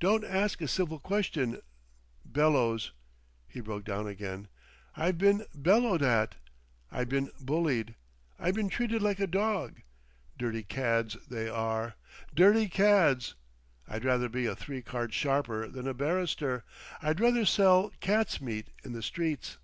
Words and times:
Don't 0.00 0.24
ask 0.24 0.60
a 0.60 0.66
civil 0.66 0.98
question—bellows." 0.98 2.90
He 3.46 3.60
broke 3.60 3.84
down 3.84 4.08
again. 4.08 4.48
"I've 4.96 5.16
been 5.16 5.46
bellowed 5.54 6.02
at, 6.02 6.34
I 6.90 7.04
been 7.04 7.30
bullied, 7.40 7.94
I 8.36 8.50
been 8.50 8.68
treated 8.68 9.00
like 9.00 9.20
a 9.20 9.28
dog. 9.28 9.80
Dirty 10.36 10.64
cads 10.64 11.18
they 11.28 11.48
are! 11.48 11.94
Dirty 12.34 12.66
cads! 12.68 13.36
I'd 13.86 14.04
rather 14.04 14.28
be 14.28 14.44
a 14.46 14.56
Three 14.56 14.82
Card 14.82 15.14
Sharper 15.14 15.68
than 15.68 15.86
a 15.86 15.94
barrister; 15.94 16.64
I'd 17.00 17.20
rather 17.20 17.46
sell 17.46 17.92
cat's 18.00 18.40
meat 18.40 18.70
in 18.82 18.92
the 18.92 19.04
streets. 19.04 19.56